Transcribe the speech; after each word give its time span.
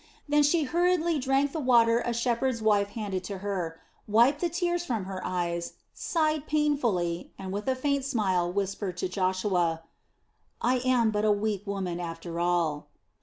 Then 0.27 0.41
she 0.41 0.63
hurriedly 0.63 1.19
drank 1.19 1.51
the 1.51 1.59
water 1.59 1.99
a 1.99 2.11
shepherd's 2.11 2.59
wife 2.59 2.87
handed 2.97 3.23
to 3.25 3.37
her, 3.45 3.79
wiped 4.07 4.41
the 4.41 4.49
tears 4.49 4.83
from 4.83 5.05
her 5.05 5.21
eyes, 5.23 5.73
sighed 5.93 6.47
painfully, 6.47 7.31
and 7.37 7.51
with 7.51 7.67
a 7.67 7.75
faint 7.75 8.03
smile 8.03 8.51
whispered 8.51 8.97
to 8.97 9.07
Joshua: 9.07 9.83
"I 10.59 10.79
am 10.79 11.11
but 11.11 11.23
a 11.23 11.31
weak 11.31 11.67
woman 11.67 11.99
after 11.99 12.39
all." 12.39 12.87